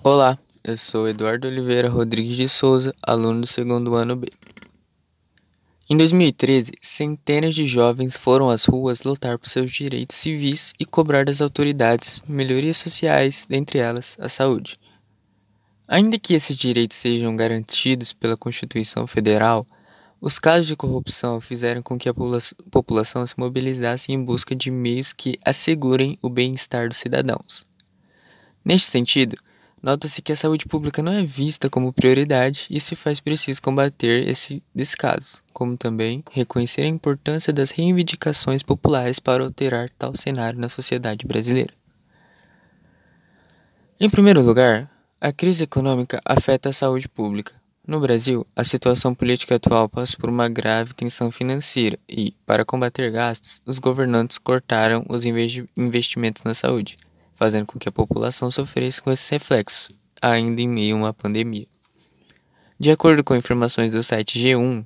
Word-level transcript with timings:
Olá, 0.00 0.38
eu 0.62 0.76
sou 0.76 1.08
Eduardo 1.08 1.48
Oliveira 1.48 1.88
Rodrigues 1.88 2.36
de 2.36 2.48
Souza, 2.48 2.94
aluno 3.02 3.40
do 3.40 3.46
segundo 3.48 3.96
ano 3.96 4.14
B. 4.14 4.28
Em 5.90 5.96
2013, 5.96 6.70
centenas 6.80 7.52
de 7.52 7.66
jovens 7.66 8.16
foram 8.16 8.48
às 8.48 8.64
ruas 8.64 9.02
lutar 9.02 9.36
por 9.36 9.48
seus 9.48 9.72
direitos 9.72 10.16
civis 10.16 10.72
e 10.78 10.84
cobrar 10.84 11.24
das 11.24 11.40
autoridades 11.40 12.22
melhorias 12.28 12.76
sociais, 12.76 13.44
dentre 13.48 13.80
elas 13.80 14.16
a 14.20 14.28
saúde. 14.28 14.78
Ainda 15.88 16.16
que 16.16 16.32
esses 16.32 16.56
direitos 16.56 16.96
sejam 16.96 17.34
garantidos 17.34 18.12
pela 18.12 18.36
Constituição 18.36 19.04
Federal, 19.04 19.66
os 20.20 20.38
casos 20.38 20.68
de 20.68 20.76
corrupção 20.76 21.40
fizeram 21.40 21.82
com 21.82 21.98
que 21.98 22.08
a 22.08 22.14
população 22.70 23.26
se 23.26 23.34
mobilizasse 23.36 24.12
em 24.12 24.24
busca 24.24 24.54
de 24.54 24.70
meios 24.70 25.12
que 25.12 25.40
assegurem 25.44 26.16
o 26.22 26.30
bem-estar 26.30 26.88
dos 26.88 26.98
cidadãos. 26.98 27.66
Neste 28.64 28.90
sentido, 28.90 29.36
nota-se 29.82 30.22
que 30.22 30.32
a 30.32 30.36
saúde 30.36 30.66
pública 30.66 31.02
não 31.02 31.12
é 31.12 31.24
vista 31.24 31.68
como 31.68 31.92
prioridade 31.92 32.66
e 32.70 32.80
se 32.80 32.96
faz 32.96 33.20
preciso 33.20 33.62
combater 33.62 34.28
esse 34.28 34.62
descaso, 34.74 35.42
como 35.52 35.76
também 35.76 36.22
reconhecer 36.30 36.82
a 36.82 36.88
importância 36.88 37.52
das 37.52 37.70
reivindicações 37.70 38.62
populares 38.62 39.18
para 39.18 39.44
alterar 39.44 39.90
tal 39.98 40.14
cenário 40.14 40.58
na 40.58 40.68
sociedade 40.68 41.26
brasileira. 41.26 41.72
Em 44.00 44.08
primeiro 44.08 44.42
lugar, 44.42 44.90
a 45.20 45.32
crise 45.32 45.64
econômica 45.64 46.20
afeta 46.24 46.68
a 46.68 46.72
saúde 46.72 47.08
pública. 47.08 47.52
No 47.86 48.00
Brasil, 48.00 48.46
a 48.54 48.64
situação 48.64 49.14
política 49.14 49.56
atual 49.56 49.88
passa 49.88 50.16
por 50.16 50.28
uma 50.28 50.48
grave 50.48 50.92
tensão 50.92 51.30
financeira 51.30 51.98
e, 52.08 52.34
para 52.44 52.64
combater 52.64 53.10
gastos, 53.10 53.62
os 53.64 53.78
governantes 53.78 54.38
cortaram 54.38 55.04
os 55.08 55.24
investimentos 55.24 56.44
na 56.44 56.54
saúde 56.54 56.96
fazendo 57.38 57.66
com 57.66 57.78
que 57.78 57.88
a 57.88 57.92
população 57.92 58.50
sofresse 58.50 59.00
com 59.00 59.12
esses 59.12 59.28
reflexos, 59.28 59.88
ainda 60.20 60.60
em 60.60 60.68
meio 60.68 60.96
a 60.96 60.98
uma 60.98 61.14
pandemia. 61.14 61.66
De 62.78 62.90
acordo 62.90 63.22
com 63.22 63.36
informações 63.36 63.92
do 63.92 64.02
site 64.02 64.40
G1, 64.40 64.84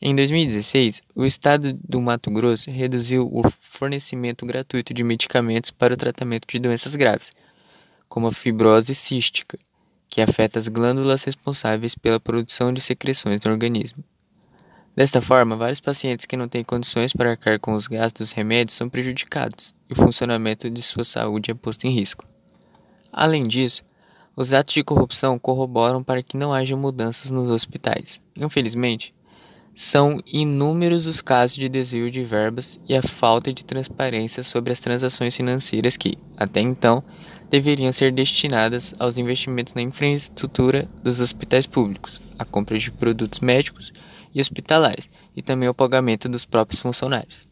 em 0.00 0.14
2016, 0.14 1.02
o 1.14 1.24
estado 1.24 1.72
do 1.72 1.98
Mato 2.02 2.30
Grosso 2.30 2.70
reduziu 2.70 3.26
o 3.32 3.42
fornecimento 3.60 4.44
gratuito 4.44 4.92
de 4.92 5.02
medicamentos 5.02 5.70
para 5.70 5.94
o 5.94 5.96
tratamento 5.96 6.46
de 6.46 6.58
doenças 6.58 6.94
graves, 6.94 7.30
como 8.10 8.26
a 8.26 8.32
fibrose 8.32 8.94
cística, 8.94 9.58
que 10.06 10.20
afeta 10.20 10.58
as 10.58 10.68
glândulas 10.68 11.24
responsáveis 11.24 11.94
pela 11.94 12.20
produção 12.20 12.74
de 12.74 12.80
secreções 12.82 13.40
no 13.42 13.50
organismo. 13.50 14.04
Desta 14.96 15.20
forma, 15.20 15.56
vários 15.56 15.78
pacientes 15.78 16.24
que 16.24 16.38
não 16.38 16.48
têm 16.48 16.64
condições 16.64 17.12
para 17.12 17.32
arcar 17.32 17.60
com 17.60 17.74
os 17.74 17.86
gastos 17.86 18.30
dos 18.30 18.32
remédios 18.32 18.78
são 18.78 18.88
prejudicados 18.88 19.74
e 19.90 19.92
o 19.92 19.96
funcionamento 19.96 20.70
de 20.70 20.80
sua 20.80 21.04
saúde 21.04 21.50
é 21.50 21.54
posto 21.54 21.86
em 21.86 21.90
risco. 21.90 22.24
Além 23.12 23.46
disso, 23.46 23.82
os 24.34 24.54
atos 24.54 24.72
de 24.72 24.82
corrupção 24.82 25.38
corroboram 25.38 26.02
para 26.02 26.22
que 26.22 26.38
não 26.38 26.50
haja 26.50 26.74
mudanças 26.74 27.30
nos 27.30 27.50
hospitais. 27.50 28.22
Infelizmente, 28.34 29.12
são 29.74 30.18
inúmeros 30.26 31.06
os 31.06 31.20
casos 31.20 31.58
de 31.58 31.68
desvio 31.68 32.10
de 32.10 32.24
verbas 32.24 32.80
e 32.88 32.96
a 32.96 33.02
falta 33.02 33.52
de 33.52 33.66
transparência 33.66 34.42
sobre 34.42 34.72
as 34.72 34.80
transações 34.80 35.36
financeiras 35.36 35.98
que, 35.98 36.16
até 36.38 36.60
então, 36.60 37.04
deveriam 37.50 37.92
ser 37.92 38.10
destinadas 38.12 38.94
aos 38.98 39.18
investimentos 39.18 39.74
na 39.74 39.82
infraestrutura 39.82 40.88
dos 41.04 41.20
hospitais 41.20 41.66
públicos, 41.66 42.18
a 42.38 42.46
compra 42.46 42.78
de 42.78 42.90
produtos 42.90 43.40
médicos 43.40 43.92
e 44.34 44.40
hospitalares, 44.40 45.08
e 45.34 45.42
também 45.42 45.68
o 45.68 45.74
pagamento 45.74 46.28
dos 46.28 46.44
próprios 46.44 46.80
funcionários. 46.80 47.46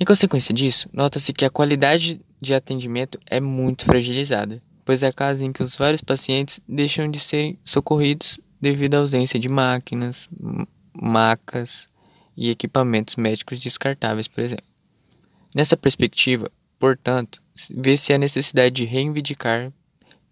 Em 0.00 0.04
consequência 0.04 0.54
disso, 0.54 0.88
nota-se 0.92 1.32
que 1.32 1.44
a 1.44 1.50
qualidade 1.50 2.20
de 2.40 2.54
atendimento 2.54 3.18
é 3.26 3.40
muito 3.40 3.84
fragilizada, 3.84 4.60
pois 4.84 5.02
há 5.02 5.12
casos 5.12 5.42
em 5.42 5.52
que 5.52 5.62
os 5.62 5.76
vários 5.76 6.00
pacientes 6.00 6.60
deixam 6.68 7.10
de 7.10 7.18
serem 7.18 7.58
socorridos 7.64 8.38
devido 8.60 8.94
à 8.94 8.98
ausência 8.98 9.38
de 9.38 9.48
máquinas, 9.48 10.28
macas 10.94 11.86
e 12.36 12.48
equipamentos 12.48 13.16
médicos 13.16 13.58
descartáveis, 13.58 14.28
por 14.28 14.42
exemplo. 14.42 14.66
Nessa 15.54 15.76
perspectiva, 15.76 16.50
portanto, 16.78 17.42
vê-se 17.70 18.12
a 18.12 18.18
necessidade 18.18 18.74
de 18.76 18.84
reivindicar 18.84 19.72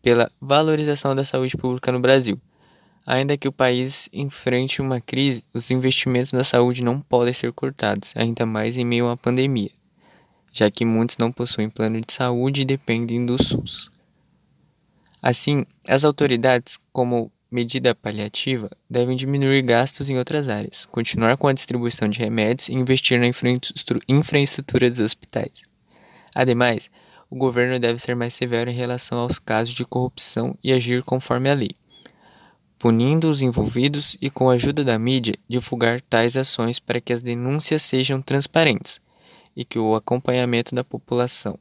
pela 0.01 0.31
valorização 0.41 1.17
da 1.17 1.25
saúde 1.25 1.57
pública 1.57 1.91
no 1.91 1.99
Brasil, 1.99 2.41
Ainda 3.07 3.37
que 3.37 3.47
o 3.47 3.53
país 3.53 4.09
enfrente 4.13 4.83
uma 4.83 5.01
crise, 5.01 5.45
os 5.55 5.71
investimentos 5.71 6.33
na 6.33 6.43
saúde 6.43 6.83
não 6.83 7.01
podem 7.01 7.33
ser 7.33 7.53
cortados, 7.53 8.13
ainda 8.17 8.45
mais 8.45 8.77
em 8.77 8.85
meio 8.85 9.05
a 9.05 9.11
uma 9.11 9.17
pandemia, 9.17 9.71
já 10.53 10.69
que 10.73 10.85
muitos 10.85 11.17
não 11.17 11.31
possuem 11.31 11.71
plano 11.71 12.01
de 12.01 12.13
saúde 12.13 12.63
e 12.63 12.65
dependem 12.65 13.25
do 13.25 13.41
SUS. 13.41 13.93
Assim, 15.23 15.65
as 15.87 16.03
autoridades, 16.03 16.81
como 16.93 17.31
medida 17.49 17.95
paliativa, 17.95 18.69
devem 18.91 19.17
diminuir 19.17 19.63
gastos 19.63 20.11
em 20.11 20.19
outras 20.19 20.49
áreas, 20.49 20.85
continuar 20.87 21.37
com 21.37 21.47
a 21.47 21.53
distribuição 21.53 22.09
de 22.09 22.19
remédios 22.19 22.69
e 22.69 22.75
investir 22.75 23.21
na 23.21 23.29
infraestrutura 24.09 24.91
dos 24.91 24.99
hospitais. 24.99 25.63
Ademais, 26.35 26.91
o 27.31 27.37
governo 27.37 27.79
deve 27.79 28.01
ser 28.01 28.17
mais 28.17 28.35
severo 28.35 28.69
em 28.69 28.75
relação 28.75 29.19
aos 29.19 29.39
casos 29.39 29.73
de 29.73 29.85
corrupção 29.85 30.59
e 30.63 30.73
agir 30.73 31.05
conforme 31.05 31.49
a 31.49 31.55
lei 31.55 31.71
punindo 32.79 33.31
os 33.31 33.43
envolvidos 33.43 34.17
e, 34.21 34.31
com 34.31 34.51
a 34.51 34.55
ajuda 34.55 34.85
da 34.85 34.99
mídia, 34.99 35.35
divulgar 35.49 36.01
tais 36.01 36.37
ações 36.37 36.79
para 36.79 37.01
que 37.01 37.13
as 37.13 37.23
denúncias 37.23 37.83
sejam 37.83 38.21
transparentes 38.21 39.01
e 39.57 39.65
que 39.65 39.79
o 39.79 39.95
acompanhamento 39.95 40.75
da 40.75 40.85
população 40.85 41.59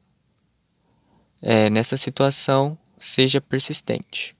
é, 1.41 1.69
nessa 1.69 1.95
situação 1.95 2.77
seja 2.97 3.39
persistente. 3.39 4.35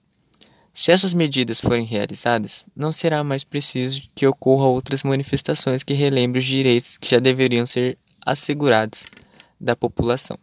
Se 0.74 0.92
essas 0.92 1.14
medidas 1.14 1.58
forem 1.58 1.86
realizadas, 1.86 2.66
não 2.76 2.92
será 2.92 3.24
mais 3.24 3.42
preciso 3.42 4.02
que 4.14 4.26
ocorram 4.26 4.68
outras 4.68 5.02
manifestações 5.02 5.82
que 5.82 5.94
relembrem 5.94 6.40
os 6.40 6.44
direitos 6.44 6.98
que 6.98 7.08
já 7.08 7.18
deveriam 7.18 7.64
ser 7.64 7.96
assegurados 8.24 9.06
da 9.58 9.74
população. 9.74 10.38